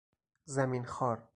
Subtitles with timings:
[0.53, 1.23] زمین خوار